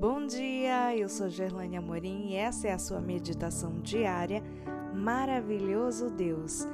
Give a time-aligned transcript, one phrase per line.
[0.00, 4.42] Bom dia, eu sou Gerlane Amorim e essa é a sua meditação diária
[4.94, 6.66] Maravilhoso Deus,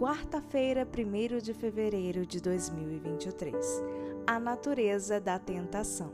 [0.00, 3.84] quarta-feira, 1 de fevereiro de 2023.
[4.26, 6.12] A natureza da tentação.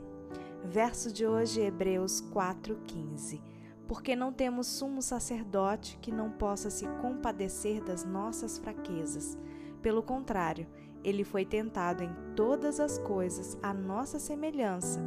[0.63, 3.41] Verso de hoje, Hebreus 4,15.
[3.87, 9.35] Porque não temos sumo sacerdote que não possa se compadecer das nossas fraquezas.
[9.81, 10.67] Pelo contrário,
[11.03, 14.99] ele foi tentado em todas as coisas à nossa semelhança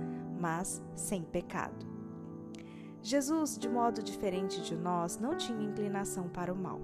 [0.42, 1.86] mas sem pecado.
[3.00, 6.80] Jesus, de modo diferente de nós, não tinha inclinação para o mal.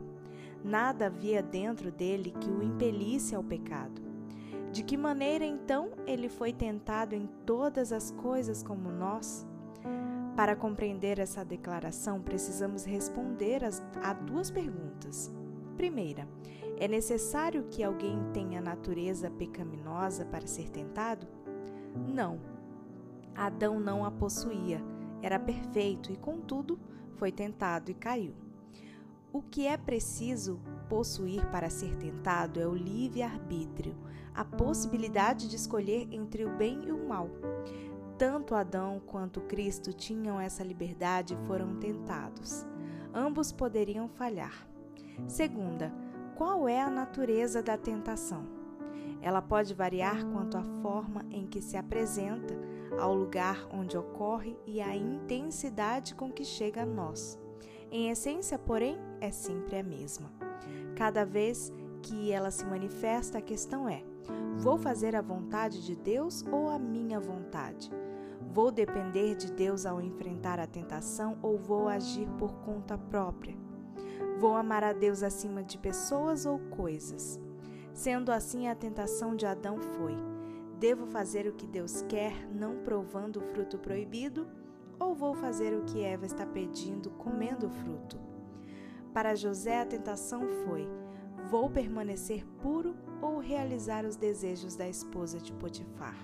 [0.62, 4.00] Nada havia dentro dele que o impelisse ao pecado.
[4.70, 9.44] De que maneira então ele foi tentado em todas as coisas como nós?
[10.36, 13.62] Para compreender essa declaração, precisamos responder
[14.02, 15.32] a duas perguntas.
[15.76, 16.28] Primeira,
[16.78, 21.26] é necessário que alguém tenha natureza pecaminosa para ser tentado?
[22.06, 22.38] Não,
[23.38, 24.82] Adão não a possuía,
[25.22, 26.78] era perfeito e, contudo,
[27.16, 28.34] foi tentado e caiu.
[29.32, 33.94] O que é preciso possuir para ser tentado é o livre-arbítrio,
[34.34, 37.28] a possibilidade de escolher entre o bem e o mal.
[38.16, 42.66] Tanto Adão quanto Cristo tinham essa liberdade e foram tentados.
[43.14, 44.66] Ambos poderiam falhar.
[45.26, 45.92] Segunda,
[46.36, 48.44] qual é a natureza da tentação?
[49.20, 52.54] Ela pode variar quanto à forma em que se apresenta,
[52.98, 57.38] ao lugar onde ocorre e à intensidade com que chega a nós.
[57.90, 60.30] Em essência, porém, é sempre a mesma.
[60.94, 61.72] Cada vez
[62.02, 64.02] que ela se manifesta, a questão é:
[64.56, 67.90] vou fazer a vontade de Deus ou a minha vontade?
[68.52, 73.56] Vou depender de Deus ao enfrentar a tentação ou vou agir por conta própria?
[74.38, 77.40] Vou amar a Deus acima de pessoas ou coisas?
[77.92, 80.16] Sendo assim, a tentação de Adão foi:
[80.78, 84.48] Devo fazer o que Deus quer, não provando o fruto proibido?
[85.00, 88.18] Ou vou fazer o que Eva está pedindo, comendo o fruto?
[89.12, 90.88] Para José, a tentação foi:
[91.50, 96.16] vou permanecer puro ou realizar os desejos da esposa de Potifar?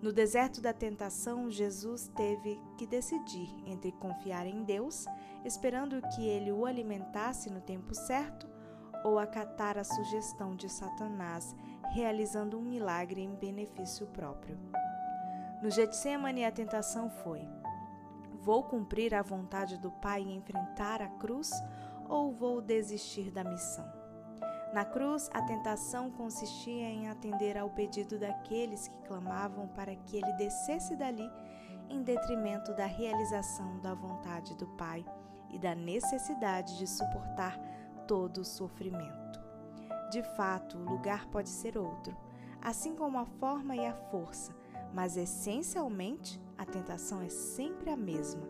[0.00, 5.04] No deserto da tentação, Jesus teve que decidir entre confiar em Deus,
[5.44, 8.48] esperando que ele o alimentasse no tempo certo,
[9.04, 11.54] ou acatar a sugestão de Satanás,
[11.92, 14.58] realizando um milagre em benefício próprio.
[15.62, 17.48] No Getsemane, a tentação foi:
[18.40, 21.50] vou cumprir a vontade do Pai e enfrentar a cruz
[22.08, 23.98] ou vou desistir da missão?
[24.72, 30.32] Na cruz, a tentação consistia em atender ao pedido daqueles que clamavam para que ele
[30.34, 31.28] descesse dali,
[31.88, 35.04] em detrimento da realização da vontade do Pai
[35.50, 37.58] e da necessidade de suportar
[38.08, 39.38] todo sofrimento.
[40.10, 42.16] De fato, o lugar pode ser outro,
[42.62, 44.56] assim como a forma e a força,
[44.94, 48.42] mas essencialmente a tentação é sempre a mesma.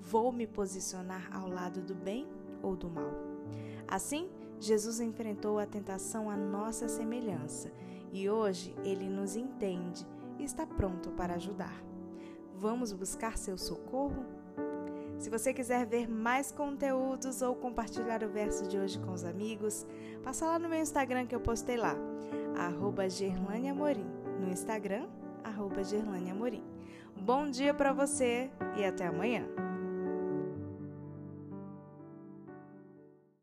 [0.00, 2.26] Vou me posicionar ao lado do bem
[2.62, 3.12] ou do mal.
[3.86, 7.70] Assim, Jesus enfrentou a tentação à nossa semelhança
[8.10, 10.06] e hoje ele nos entende
[10.38, 11.84] e está pronto para ajudar.
[12.54, 14.24] Vamos buscar seu socorro?
[15.18, 19.86] Se você quiser ver mais conteúdos ou compartilhar o verso de hoje com os amigos,
[20.22, 21.96] passa lá no meu Instagram que eu postei lá,
[22.56, 23.04] arroba.
[24.40, 25.06] No Instagram,
[25.42, 25.82] arroba.
[27.16, 29.73] Bom dia para você e até amanhã!